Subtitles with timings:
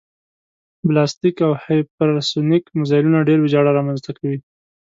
[0.87, 4.37] بلاستیک او هیپرسونیک مزایلونه ډېره ویجاړي رامنځته کوي